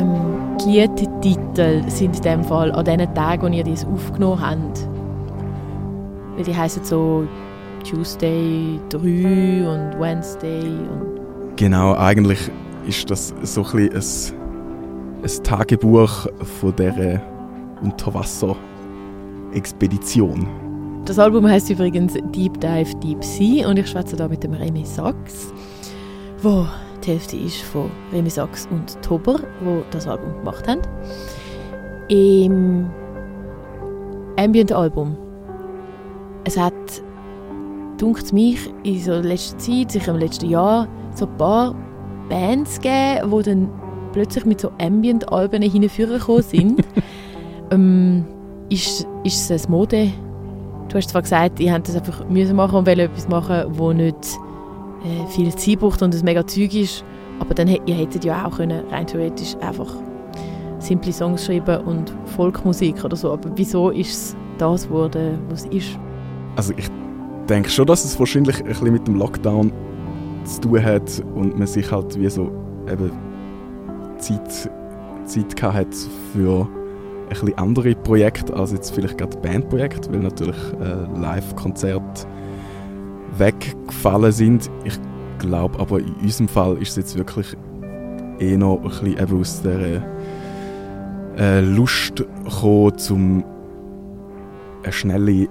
Ähm, 0.00 0.56
die 0.64 0.80
Liedtitel 0.80 1.82
sind 1.88 2.16
in 2.16 2.22
dem 2.22 2.42
Fall 2.44 2.72
an 2.72 2.82
den 2.84 3.14
Tagen, 3.14 3.42
wo 3.42 3.48
ihr 3.48 3.62
das 3.62 3.84
aufgenommen 3.84 4.40
habt. 4.40 4.88
Weil 6.36 6.44
die 6.44 6.56
heißen 6.56 6.82
so 6.84 7.28
Tuesday 7.88 8.80
3 8.88 9.68
und 9.68 10.00
Wednesday 10.00 10.62
und 10.62 11.20
Genau, 11.56 11.94
eigentlich 11.94 12.50
ist 12.86 13.10
das 13.10 13.32
so 13.42 13.64
ein, 13.64 13.88
bisschen 13.88 14.36
ein, 14.36 15.24
ein 15.24 15.44
Tagebuch 15.44 16.26
von 16.60 16.76
dieser 16.76 17.22
Unterwasser-Expedition. 17.82 20.65
Das 21.06 21.20
Album 21.20 21.46
heißt 21.46 21.70
übrigens 21.70 22.14
Deep 22.34 22.60
Dive 22.60 22.92
Deep 22.96 23.22
Sea 23.22 23.68
und 23.68 23.78
ich 23.78 23.86
schwätze 23.86 24.16
da 24.16 24.26
mit 24.26 24.42
dem 24.42 24.52
Remy 24.52 24.84
Sachs, 24.84 25.54
wo 26.42 26.66
die 27.04 27.12
Hälfte 27.12 27.36
ist 27.36 27.62
von 27.62 27.88
Remy 28.12 28.28
Sachs 28.28 28.66
und 28.72 29.00
Tober, 29.02 29.38
wo 29.62 29.84
das 29.92 30.08
Album 30.08 30.36
gemacht 30.38 30.66
haben. 30.66 30.82
Im 32.08 32.90
Ambient-Album. 34.36 35.16
Es 36.42 36.58
hat, 36.58 36.74
dunkt 37.98 38.32
mich, 38.32 38.58
in 38.82 38.98
so 38.98 39.12
letzter 39.12 39.58
Zeit, 39.58 39.92
sicher 39.92 40.12
im 40.12 40.18
letzten 40.18 40.50
Jahr, 40.50 40.88
so 41.14 41.26
ein 41.26 41.36
paar 41.36 41.76
Bands 42.28 42.80
gegeben, 42.80 43.30
die 43.30 43.42
dann 43.44 43.70
plötzlich 44.12 44.44
mit 44.44 44.60
so 44.60 44.72
Ambient-Alben 44.80 45.62
hingekommen 45.62 46.42
sind. 46.42 46.84
ähm, 47.70 48.24
ist, 48.70 49.06
ist 49.22 49.48
es 49.48 49.66
ein 49.66 49.70
Mode? 49.70 50.10
Du 50.88 50.96
hast 50.96 51.10
zwar 51.10 51.22
gesagt, 51.22 51.60
ihr 51.60 51.72
habt 51.72 51.88
das 51.88 51.96
einfach 51.96 52.28
müssen 52.28 52.56
machen 52.56 52.78
und 52.78 52.86
wollen 52.86 53.00
etwas 53.00 53.28
machen, 53.28 53.64
wo 53.70 53.92
nicht 53.92 54.16
äh, 55.04 55.26
viel 55.28 55.54
Zeit 55.54 55.80
braucht 55.80 56.02
und 56.02 56.14
es 56.14 56.22
mega 56.22 56.46
Zeug 56.46 56.74
ist, 56.74 57.04
aber 57.40 57.54
dann 57.54 57.68
ihr 57.68 57.94
hättet 57.94 58.24
ja 58.24 58.46
auch 58.46 58.56
können, 58.56 58.84
rein 58.90 59.06
theoretisch 59.06 59.56
einfach 59.60 59.92
simple 60.78 61.12
Songs 61.12 61.44
schreiben 61.44 61.84
und 61.84 62.14
Folkmusik 62.36 63.04
oder 63.04 63.16
so. 63.16 63.32
Aber 63.32 63.50
wieso 63.56 63.90
ist 63.90 64.10
es 64.10 64.36
das 64.58 64.86
geworden, 64.86 65.38
was 65.48 65.64
es 65.64 65.74
ist? 65.74 65.98
Also 66.56 66.72
ich 66.76 66.88
denke 67.48 67.68
schon, 67.68 67.86
dass 67.86 68.04
es 68.04 68.18
wahrscheinlich 68.18 68.58
ein 68.60 68.66
bisschen 68.66 68.92
mit 68.92 69.06
dem 69.06 69.16
Lockdown 69.16 69.72
zu 70.44 70.60
tun 70.60 70.84
hat 70.84 71.22
und 71.34 71.58
man 71.58 71.66
sich 71.66 71.90
halt 71.90 72.18
wie 72.18 72.30
so 72.30 72.50
eben 72.90 73.10
Zeit, 74.18 74.70
Zeit 75.24 75.62
hat 75.62 75.94
für 76.32 76.68
ein 77.26 77.30
bisschen 77.30 77.58
andere 77.58 77.94
Projekte 77.94 78.54
als 78.54 78.72
jetzt 78.72 78.94
vielleicht 78.94 79.18
gerade 79.18 79.36
Bandprojekte, 79.38 80.12
weil 80.12 80.20
natürlich 80.20 80.56
äh, 80.80 81.20
Live-Konzerte 81.20 82.26
weggefallen 83.36 84.32
sind. 84.32 84.70
Ich 84.84 84.98
glaube 85.38 85.78
aber 85.78 85.98
in 85.98 86.14
unserem 86.22 86.48
Fall 86.48 86.76
ist 86.78 86.90
es 86.90 86.96
jetzt 86.96 87.16
wirklich 87.16 87.56
eh 88.38 88.56
noch 88.56 88.76
ein 88.82 89.14
bisschen 89.14 89.40
aus 89.40 89.62
der 89.62 90.02
äh, 91.36 91.60
Lust 91.60 92.16
gekommen, 92.16 92.92
um 93.10 93.44
eine 94.82 94.92
schnelle 94.92 95.48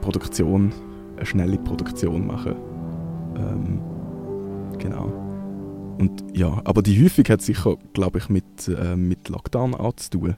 Produktion, 0.00 0.72
eine 1.16 1.26
schnelle 1.26 1.58
Produktion 1.58 2.26
machen. 2.26 2.54
Ähm, 3.36 3.80
genau. 4.78 5.12
Und 5.98 6.24
ja, 6.34 6.60
aber 6.64 6.82
die 6.82 7.02
Häufung 7.02 7.24
hat 7.28 7.42
sicher, 7.42 7.76
glaube 7.92 8.18
ich, 8.18 8.28
mit, 8.28 8.68
äh, 8.68 8.96
mit 8.96 9.28
Lockdown 9.28 9.74
auch 9.74 9.94
zu 9.96 10.10
tun. 10.10 10.36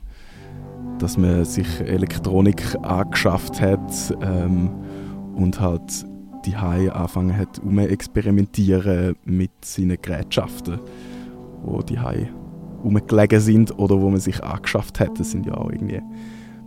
Dass 0.98 1.16
man 1.16 1.44
sich 1.44 1.80
Elektronik 1.80 2.76
angeschafft 2.82 3.60
hat 3.60 4.16
ähm, 4.20 4.70
und 5.34 5.60
halt 5.60 6.04
die 6.44 6.56
Hai 6.56 6.90
angefangen 6.90 7.36
hat, 7.36 7.58
um 7.60 7.78
experimentieren 7.78 9.16
mit 9.24 9.50
seinen 9.64 10.00
Gerätschaften, 10.00 10.80
wo 11.62 11.82
die 11.82 11.98
Hai 11.98 12.30
umgelegen 12.82 13.40
sind 13.40 13.78
oder 13.78 14.00
wo 14.00 14.10
man 14.10 14.20
sich 14.20 14.42
angeschafft 14.42 15.00
hat. 15.00 15.18
Das 15.18 15.30
sind 15.30 15.46
ja 15.46 15.54
auch 15.54 15.70
irgendwie 15.70 16.00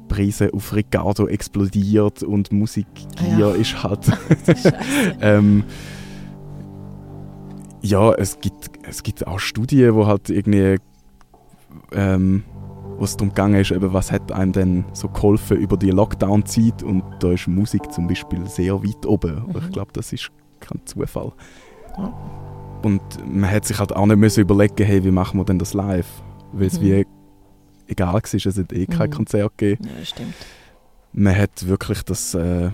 Preise 0.07 0.53
auf 0.53 0.75
Ricardo 0.75 1.27
explodiert 1.27 2.23
und 2.23 2.51
Musik 2.51 2.87
ah, 3.17 3.39
ja. 3.39 3.51
ist 3.51 3.81
halt. 3.81 4.11
ähm, 5.21 5.63
ja, 7.81 8.13
es 8.13 8.39
gibt, 8.39 8.71
es 8.87 9.03
gibt 9.03 9.25
auch 9.25 9.39
Studien, 9.39 9.95
wo 9.95 10.05
halt 10.05 10.29
irgendwie 10.29 10.77
ähm, 11.93 12.43
wo 13.01 13.05
es 13.05 13.17
darum 13.17 13.29
gegangen 13.29 13.59
ist, 13.59 13.71
eben, 13.71 13.91
was 13.93 14.11
hat 14.11 14.31
einem 14.31 14.51
denn 14.51 14.85
so 14.93 15.09
geholfen 15.09 15.57
über 15.57 15.75
die 15.75 15.89
Lockdown-Zeit 15.89 16.83
und 16.83 17.03
da 17.19 17.31
ist 17.31 17.47
Musik 17.47 17.91
zum 17.91 18.07
Beispiel 18.07 18.47
sehr 18.47 18.83
weit 18.83 19.07
oben. 19.07 19.43
Mhm. 19.47 19.55
Ich 19.57 19.71
glaube, 19.71 19.91
das 19.91 20.13
ist 20.13 20.29
kein 20.59 20.79
Zufall. 20.85 21.31
Ja. 21.97 22.13
Und 22.83 23.01
man 23.25 23.49
hat 23.49 23.65
sich 23.65 23.79
halt 23.79 23.95
auch 23.95 24.05
nicht 24.05 24.17
müssen 24.17 24.41
überlegen, 24.41 24.85
hey, 24.85 25.03
wie 25.03 25.09
machen 25.09 25.39
wir 25.39 25.45
denn 25.45 25.57
das 25.57 25.73
live? 25.73 26.05
Weil 26.51 26.67
es 26.67 26.79
mhm. 26.79 26.83
wie 26.83 27.07
egal 27.87 28.13
war, 28.13 28.21
es 28.23 28.45
hat 28.45 28.71
eh 28.71 28.85
kein 28.85 29.09
mhm. 29.09 29.13
Konzert 29.13 29.57
gegeben. 29.57 29.89
Ja, 29.97 30.05
stimmt. 30.05 30.35
Man 31.11 31.35
hat 31.35 31.67
wirklich 31.67 32.03
das 32.03 32.35
äh, 32.35 32.69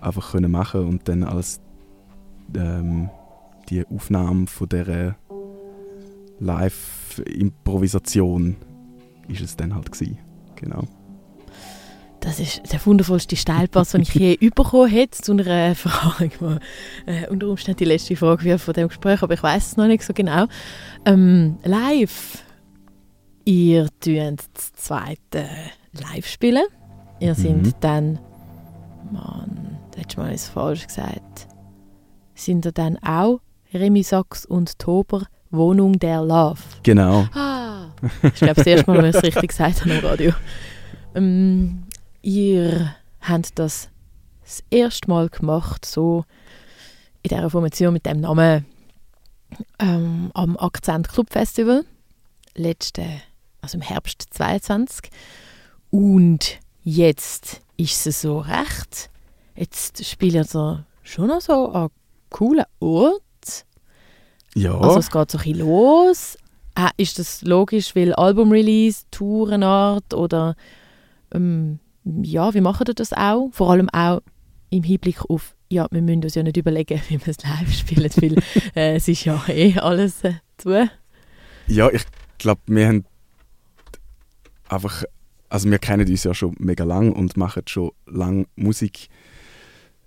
einfach 0.00 0.32
können 0.32 0.50
machen 0.50 0.88
und 0.88 1.06
dann 1.06 1.22
als 1.22 1.60
ähm, 2.56 3.10
die 3.68 3.86
Aufnahme 3.86 4.46
von 4.46 4.70
dieser 4.70 5.16
Live-Improvisation 6.40 8.56
ist 9.28 9.40
es 9.40 9.56
dann 9.56 9.74
halt 9.74 9.92
gewesen. 9.92 10.18
Genau. 10.56 10.84
Das 12.20 12.40
ist 12.40 12.72
der 12.72 12.84
wundervollste 12.84 13.36
Steilpass, 13.36 13.92
den 13.92 14.02
ich 14.02 14.14
je 14.14 14.36
bekommen 14.54 14.90
hätte 14.90 15.22
zu 15.22 15.32
einer 15.32 15.74
Frage, 15.74 16.60
die 17.06 17.10
äh, 17.10 17.28
unter 17.28 17.48
Umständen 17.48 17.78
die 17.78 17.84
letzte 17.84 18.16
Frage 18.16 18.44
wird 18.44 18.60
von 18.60 18.74
dem 18.74 18.88
Gespräch, 18.88 19.22
aber 19.22 19.34
ich 19.34 19.42
weiß 19.42 19.66
es 19.68 19.76
noch 19.76 19.86
nicht 19.86 20.02
so 20.02 20.12
genau. 20.12 20.46
Ähm, 21.04 21.58
live. 21.62 22.42
Ihr 23.44 23.88
tut 24.00 24.16
das 24.54 24.72
zweite 24.74 25.48
live 25.92 26.26
spielen. 26.26 26.64
Ihr 27.20 27.34
mhm. 27.38 27.64
seid 27.64 27.76
dann, 27.80 28.18
Mann, 29.12 29.78
letztes 29.96 30.16
Mal 30.16 30.34
ist 30.34 30.42
es 30.42 30.48
falsch 30.48 30.86
gesagt, 30.86 31.48
sind 32.34 32.66
ihr 32.66 32.72
dann 32.72 32.98
auch 32.98 33.40
Remi 33.72 34.02
Sachs 34.02 34.44
und 34.44 34.78
Tober 34.78 35.26
Wohnung 35.50 35.98
der 35.98 36.22
Love? 36.22 36.60
Genau. 36.82 37.26
Ah, 37.32 37.86
ich 38.22 38.34
glaube, 38.34 38.54
das 38.54 38.66
erste 38.66 38.90
Mal, 38.90 38.98
wenn 38.98 39.10
ich 39.10 39.16
es 39.16 39.22
richtig 39.22 39.48
gesagt 39.48 39.80
habe 39.80 39.94
im 39.94 40.04
Radio. 40.04 40.32
Ähm, 41.14 41.84
ihr 42.22 42.94
habt 43.20 43.58
das 43.58 43.88
das 44.48 44.64
erste 44.70 45.08
Mal 45.10 45.28
gemacht, 45.28 45.84
so 45.84 46.24
in 47.22 47.28
dieser 47.28 47.50
Formation 47.50 47.92
mit 47.92 48.06
dem 48.06 48.20
Namen 48.20 48.64
ähm, 49.78 50.30
am 50.34 50.56
Akzent 50.56 51.08
Club 51.08 51.30
Festival, 51.30 51.84
letzte, 52.54 53.04
also 53.60 53.76
im 53.76 53.82
Herbst 53.82 54.26
22. 54.30 55.10
Und 55.90 56.58
jetzt 56.82 57.60
ist 57.76 58.06
es 58.06 58.22
so 58.22 58.38
recht. 58.38 59.10
Jetzt 59.54 60.04
spielt 60.04 60.34
er 60.34 60.84
schon 61.02 61.26
noch 61.26 61.40
so 61.40 61.70
an 61.72 61.88
coolen 62.30 62.64
Ort. 62.80 63.22
Ja. 64.54 64.78
Also 64.78 64.98
es 64.98 65.10
geht 65.10 65.30
so 65.30 65.38
ein 65.38 65.44
bisschen 65.44 65.58
los, 65.60 66.36
äh, 66.74 66.88
ist 66.96 67.18
das 67.18 67.42
logisch, 67.42 67.94
weil 67.94 68.12
Album-Release, 68.14 69.04
Tourenart 69.10 70.14
oder 70.14 70.56
ähm, 71.32 71.80
ja, 72.04 72.54
wie 72.54 72.60
machen 72.60 72.86
das 72.94 73.12
auch? 73.12 73.50
Vor 73.52 73.70
allem 73.70 73.88
auch 73.90 74.20
im 74.70 74.82
Hinblick 74.82 75.28
auf, 75.28 75.54
ja, 75.68 75.86
wir 75.90 76.02
müssen 76.02 76.24
uns 76.24 76.34
ja 76.34 76.42
nicht 76.42 76.56
überlegen, 76.56 77.00
wie 77.08 77.20
wir 77.20 77.28
es 77.28 77.42
live 77.42 77.72
spielen, 77.72 78.10
weil 78.16 78.42
äh, 78.74 78.96
es 78.96 79.08
ist 79.08 79.24
ja 79.24 79.42
eh 79.48 79.78
alles 79.78 80.24
äh, 80.24 80.34
zu. 80.56 80.88
Ja, 81.66 81.90
ich 81.90 82.04
glaube, 82.38 82.60
wir 82.66 82.86
haben 82.88 83.04
einfach, 84.68 85.04
also 85.48 85.70
wir 85.70 85.78
kennen 85.78 86.08
uns 86.08 86.24
ja 86.24 86.34
schon 86.34 86.54
mega 86.58 86.84
lang 86.84 87.12
und 87.12 87.36
machen 87.36 87.62
schon 87.66 87.90
lange 88.06 88.46
Musik 88.56 89.08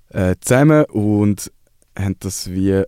äh, 0.10 0.36
zusammen 0.42 0.86
und 0.86 1.52
haben 1.98 2.16
das 2.20 2.50
wie 2.50 2.84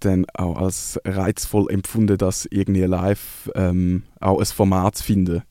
dann 0.00 0.26
auch 0.34 0.56
als 0.56 1.00
reizvoll 1.04 1.70
empfunden, 1.70 2.18
das 2.18 2.46
irgendwie 2.50 2.82
live 2.82 3.50
ähm, 3.54 4.04
auch 4.20 4.38
ein 4.38 4.46
Format 4.46 4.96
zu 4.96 5.04
finden. 5.04 5.42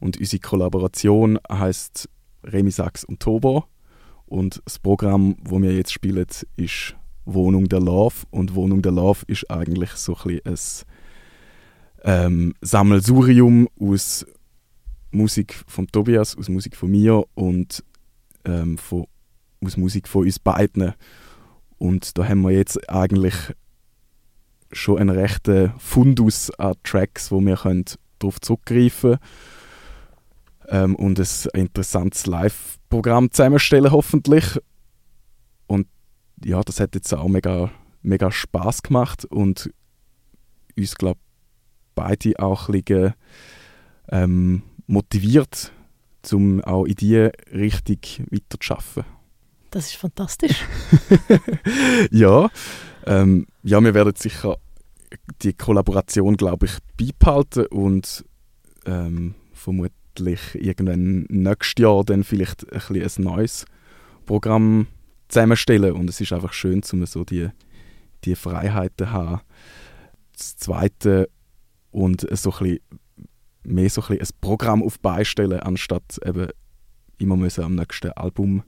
Und 0.00 0.18
unsere 0.18 0.40
Kollaboration 0.40 1.38
heißt 1.50 2.08
Remi 2.44 2.70
Sachs 2.70 3.04
und 3.04 3.20
Tobo. 3.20 3.64
Und 4.26 4.62
das 4.64 4.78
Programm, 4.78 5.36
wo 5.42 5.60
wir 5.60 5.74
jetzt 5.74 5.92
spielen, 5.92 6.26
ist 6.56 6.96
Wohnung 7.24 7.68
der 7.68 7.80
Love. 7.80 8.14
Und 8.30 8.54
Wohnung 8.54 8.82
der 8.82 8.92
Love 8.92 9.24
ist 9.26 9.50
eigentlich 9.50 9.90
so 9.90 10.16
ein, 10.24 10.40
ein 10.44 10.58
ähm, 12.04 12.54
Sammelsurium 12.60 13.68
aus 13.80 14.26
Musik 15.10 15.64
von 15.66 15.86
Tobias, 15.86 16.36
aus 16.36 16.48
Musik 16.48 16.76
von 16.76 16.90
mir 16.90 17.24
und 17.34 17.84
ähm, 18.44 18.76
von, 18.78 19.06
aus 19.64 19.76
Musik 19.76 20.08
von 20.08 20.24
uns 20.24 20.38
beiden. 20.38 20.94
Und 21.78 22.18
da 22.18 22.26
haben 22.28 22.42
wir 22.42 22.50
jetzt 22.50 22.88
eigentlich 22.90 23.34
schon 24.74 24.98
einen 24.98 25.16
rechten 25.16 25.72
Fundus 25.78 26.50
an 26.58 26.74
Tracks, 26.82 27.30
wo 27.30 27.40
wir 27.40 27.56
darauf 28.18 28.40
zurückgreifen 28.40 29.18
können 30.68 30.94
ähm, 30.94 30.96
und 30.96 31.18
ein 31.18 31.60
interessantes 31.60 32.26
Live-Programm 32.26 33.30
zusammenstellen 33.30 33.92
hoffentlich. 33.92 34.58
Und 35.66 35.86
ja, 36.44 36.60
das 36.62 36.80
hat 36.80 36.94
jetzt 36.94 37.12
auch 37.14 37.28
mega 37.28 37.70
mega 38.04 38.30
Spaß 38.30 38.82
gemacht 38.82 39.24
und 39.24 39.70
uns, 40.76 40.94
glaube 40.96 41.18
beide 41.94 42.38
auch 42.38 42.68
ein 42.68 42.82
bisschen, 42.82 43.14
ähm, 44.08 44.62
motiviert, 44.86 45.72
um 46.32 46.62
auch 46.62 46.84
in 46.84 46.94
diese 46.96 47.32
Richtung 47.52 47.98
weiterzuarbeiten. 48.30 49.04
Das 49.70 49.86
ist 49.86 49.96
fantastisch. 49.96 50.64
ja, 52.10 52.48
ähm, 53.06 53.46
ja, 53.62 53.80
wir 53.80 53.94
werden 53.94 54.14
sicher 54.16 54.56
die 55.42 55.52
Kollaboration, 55.52 56.36
glaube 56.36 56.66
ich, 56.66 56.78
beibehalten 56.96 57.66
und 57.66 58.24
ähm, 58.86 59.34
vermutlich 59.52 60.40
irgendwann 60.54 61.26
nächstes 61.28 61.82
Jahr 61.82 62.04
dann 62.04 62.24
vielleicht 62.24 62.70
ein, 62.72 63.02
ein 63.02 63.10
neues 63.18 63.66
Programm 64.26 64.86
zusammenstellen 65.28 65.92
und 65.92 66.08
es 66.08 66.20
ist 66.20 66.32
einfach 66.32 66.52
schön, 66.52 66.82
um 66.92 67.06
so 67.06 67.24
die, 67.24 67.48
die 68.24 68.34
Freiheiten 68.34 69.06
zu 69.06 69.12
haben. 69.12 69.40
Das 70.32 70.56
Zweite 70.56 71.28
und 71.90 72.26
so 72.36 72.52
ein 72.52 72.58
bisschen, 72.58 72.78
mehr 73.64 73.90
so 73.90 74.02
ein, 74.02 74.18
ein 74.18 74.28
Programm 74.40 74.82
auf 74.82 75.00
beistellen, 75.00 75.60
anstatt 75.60 76.20
eben 76.24 76.48
immer 77.18 77.36
müssen 77.36 77.64
am 77.64 77.74
nächsten 77.74 78.12
Album 78.12 78.62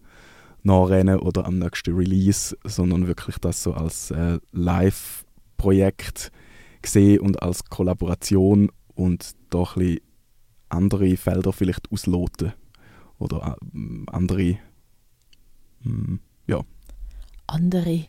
nachrennen 0.63 1.19
oder 1.19 1.47
am 1.47 1.59
nächsten 1.59 1.95
Release, 1.95 2.57
sondern 2.65 3.07
wirklich 3.07 3.39
das 3.39 3.63
so 3.63 3.75
als 3.75 4.11
äh, 4.11 4.39
Live-Projekt 5.57 6.31
sehen 6.85 7.21
und 7.21 7.43
als 7.43 7.65
Kollaboration 7.65 8.71
und 8.95 9.33
da 9.51 9.61
ein 9.61 9.75
bisschen 9.75 10.01
andere 10.69 11.17
Felder 11.17 11.53
vielleicht 11.53 11.91
ausloten 11.91 12.53
oder 13.19 13.57
äh, 13.75 14.11
andere 14.13 14.59
hm, 15.83 16.21
ja. 16.47 16.61
Andere 17.49 18.07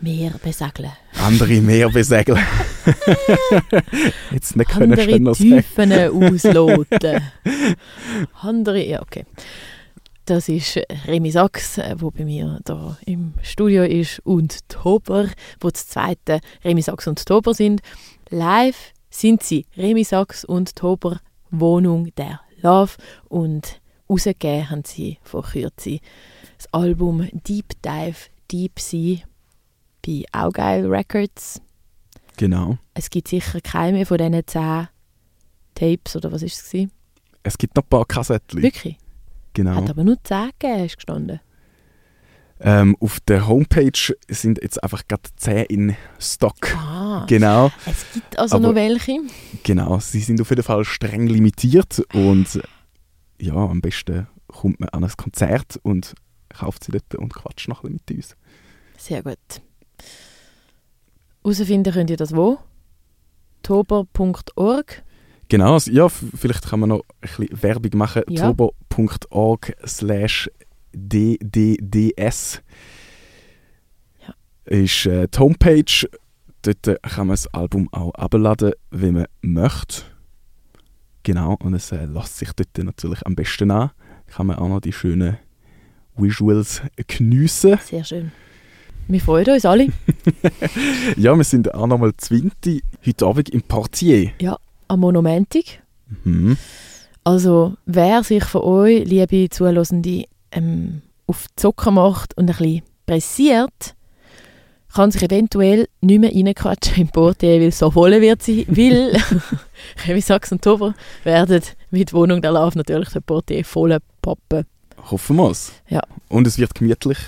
mehr 0.00 0.34
besegeln. 0.42 0.92
Andere 1.22 1.60
mehr 1.60 1.90
besegeln. 1.90 2.38
Jetzt 4.30 4.56
nicht 4.56 4.70
können 4.70 4.92
Andere 4.92 5.10
schöner 5.10 5.32
Tiefen 5.32 5.92
ausloten. 5.92 7.22
Andere, 8.40 8.84
ja 8.84 9.02
okay. 9.02 9.24
Das 10.26 10.48
ist 10.48 10.80
Remy 11.06 11.30
Sachs, 11.30 11.74
der 11.74 11.96
bei 11.96 12.24
mir 12.24 12.58
da 12.64 12.96
im 13.04 13.34
Studio 13.42 13.84
ist, 13.84 14.20
und 14.20 14.66
Tober, 14.70 15.28
wo 15.60 15.68
das 15.68 15.86
zweite 15.86 16.40
Remy 16.64 16.80
Sachs 16.80 17.06
und 17.06 17.26
Tober 17.26 17.52
sind. 17.52 17.82
Live 18.30 18.94
sind 19.10 19.42
sie 19.42 19.66
Remy 19.76 20.02
Sachs 20.02 20.46
und 20.46 20.76
Tober 20.76 21.20
Wohnung 21.50 22.14
der 22.16 22.40
Love 22.62 22.92
und 23.28 23.82
rausgegeben 24.08 24.70
haben 24.70 24.84
sie 24.84 25.18
vor 25.22 25.42
Kürze 25.42 25.98
das 26.56 26.72
Album 26.72 27.28
Deep 27.32 27.74
Dive 27.82 28.16
Deep 28.50 28.80
Sea 28.80 29.18
bei 30.06 30.24
Augeil 30.32 30.86
Records. 30.86 31.60
Genau. 32.38 32.78
Es 32.94 33.10
gibt 33.10 33.28
sicher 33.28 33.60
keine 33.60 33.98
mehr 33.98 34.06
von 34.06 34.16
diesen 34.16 34.46
zehn 34.46 34.88
Tapes, 35.74 36.16
oder 36.16 36.32
was 36.32 36.40
war 36.40 36.46
es? 36.46 36.64
Gewesen? 36.64 36.92
Es 37.42 37.58
gibt 37.58 37.76
noch 37.76 37.84
ein 37.84 37.88
paar 37.90 38.06
Kassetten. 38.06 38.62
Wirklich? 38.62 38.96
Genau. 39.54 39.76
Hat 39.76 39.90
aber 39.90 40.04
nur 40.04 40.18
zehn 40.24 40.50
gegeben, 40.58 40.84
ist 40.84 40.96
gestanden. 40.96 41.40
Ähm, 42.60 42.96
auf 43.00 43.18
der 43.20 43.48
Homepage 43.48 44.14
sind 44.28 44.62
jetzt 44.62 44.82
einfach 44.82 45.06
gerade 45.08 45.22
10 45.36 45.64
in 45.66 45.96
Stock. 46.20 46.74
Ah, 46.76 47.24
Genau, 47.28 47.70
es 47.84 48.04
gibt 48.12 48.38
also 48.38 48.56
Aber- 48.56 48.68
noch 48.68 48.74
welche. 48.74 49.18
genau. 49.64 49.98
Sie 49.98 50.20
sind 50.20 50.40
auf 50.40 50.50
jeden 50.50 50.62
Fall 50.62 50.84
streng 50.84 51.26
limitiert 51.26 52.00
und 52.14 52.60
ja, 53.40 53.54
am 53.54 53.80
besten 53.80 54.28
kommt 54.46 54.78
man 54.80 54.88
an 54.90 55.02
ein 55.04 55.12
Konzert 55.16 55.78
und 55.82 56.14
kauft 56.48 56.84
sie 56.84 56.92
dort 56.92 57.14
und 57.16 57.34
quatscht 57.34 57.68
noch 57.68 57.82
ein 57.84 57.98
bisschen 58.06 58.16
mit 58.18 58.24
uns. 58.24 58.36
Sehr 58.96 59.22
gut. 59.22 59.36
Herausfinden 61.42 61.92
könnt 61.92 62.10
ihr 62.10 62.16
das 62.16 62.34
wo? 62.34 62.58
tober.org. 63.62 65.02
Genau, 65.48 65.74
also, 65.74 65.90
ja, 65.90 66.08
vielleicht 66.08 66.66
kann 66.68 66.80
man 66.80 66.88
noch 66.90 67.00
ein 67.00 67.28
bisschen 67.36 67.62
Werbung 67.62 67.98
machen. 67.98 68.22
Ja. 68.28 68.52
turbo.org 68.52 69.74
slash 69.86 70.50
ddds 70.92 72.62
Ja. 74.26 74.34
ist 74.64 75.06
äh, 75.06 75.28
die 75.28 75.38
Homepage. 75.38 76.08
Dort 76.62 76.86
äh, 76.86 76.96
kann 77.02 77.26
man 77.26 77.34
das 77.34 77.46
Album 77.48 77.88
auch 77.92 78.14
abladen, 78.14 78.72
wenn 78.90 79.14
man 79.14 79.26
möchte. 79.42 80.02
Genau, 81.22 81.56
und 81.62 81.74
es 81.74 81.92
äh, 81.92 82.04
lässt 82.06 82.38
sich 82.38 82.52
dort 82.52 82.76
natürlich 82.78 83.24
am 83.26 83.34
besten 83.34 83.70
an. 83.70 83.90
Kann 84.26 84.46
man 84.46 84.56
auch 84.56 84.68
noch 84.68 84.80
die 84.80 84.92
schönen 84.92 85.38
Visuals 86.16 86.82
geniessen. 87.06 87.78
Sehr 87.82 88.04
schön. 88.04 88.32
Wir 89.08 89.20
freuen 89.20 89.46
uns 89.50 89.64
alle. 89.66 89.88
Ja, 91.16 91.36
wir 91.36 91.44
sind 91.44 91.74
auch 91.74 91.86
nochmal 91.86 92.12
Zwinti 92.16 92.82
heute 93.04 93.26
Abend 93.26 93.50
im 93.50 93.62
Portier. 93.62 94.32
Am 94.88 95.00
Monumentig. 95.00 95.80
Mhm. 96.24 96.56
Also, 97.24 97.74
wer 97.86 98.22
sich 98.22 98.44
von 98.44 98.62
euch, 98.62 99.04
liebe 99.04 99.48
Zuhörende, 99.48 100.24
ähm, 100.52 101.02
auf 101.26 101.46
die 101.56 101.62
Socken 101.62 101.94
macht 101.94 102.36
und 102.36 102.50
ein 102.50 102.56
bisschen 102.56 102.82
pressiert, 103.06 103.94
kann 104.94 105.10
sich 105.10 105.22
eventuell 105.22 105.88
nicht 106.00 106.20
mehr 106.20 106.30
reinquatschen 106.30 107.02
im 107.02 107.08
Portier, 107.08 107.60
weil 107.60 107.68
es 107.68 107.78
so 107.78 107.90
voll 107.90 108.20
wird 108.20 108.42
sein, 108.42 108.64
weil 108.68 109.20
Chevy 110.04 110.20
Sachs 110.20 110.52
und 110.52 110.62
Tober 110.62 110.94
werden 111.24 111.62
mit 111.90 112.12
Wohnung 112.12 112.40
der 112.40 112.52
Love 112.52 112.78
natürlich 112.78 113.08
den 113.08 113.22
Portier 113.22 113.64
voll 113.64 113.98
poppen. 114.22 114.66
Hoffen 115.10 115.36
wir 115.36 115.50
es. 115.50 115.72
Ja. 115.88 116.02
Und 116.28 116.46
es 116.46 116.58
wird 116.58 116.74
gemütlich. 116.74 117.18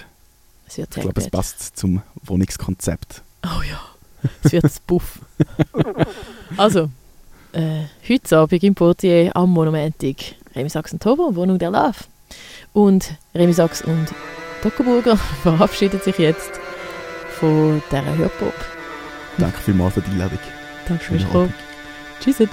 Es 0.69 0.79
wird 0.79 0.97
Ich 0.97 1.03
glaube, 1.03 1.21
es 1.21 1.29
passt 1.29 1.77
zum 1.77 2.03
Wohnungskonzept. 2.23 3.23
Oh 3.45 3.63
ja, 3.69 3.81
es 4.43 4.53
wird 4.53 4.65
das 4.65 4.81
Puff. 4.81 5.21
also, 6.57 6.91
äh, 7.57 7.87
heute 8.09 8.39
Abend 8.39 8.63
im 8.63 8.75
Portier 8.75 9.35
am 9.35 9.51
Monumentig 9.51 10.37
Remi 10.55 10.69
Sachs 10.69 10.93
und 10.93 11.03
Tober, 11.03 11.35
Wohnung 11.35 11.59
der 11.59 11.71
Love. 11.71 11.97
Und 12.73 13.15
Remi 13.35 13.53
Sachs 13.53 13.83
und 13.83 14.07
Tockenburger 14.63 15.17
verabschieden 15.43 16.01
sich 16.01 16.19
jetzt 16.19 16.53
von 17.39 17.83
dieser 17.91 18.17
Hörpop. 18.17 18.55
Danke 19.39 19.59
vielmals 19.59 19.95
für 19.95 20.03
die 20.03 20.11
Einladung. 20.13 20.39
Danke 20.87 21.05
fürs 21.05 21.29
Kommen. 21.29 21.55
Tschüss. 22.21 22.49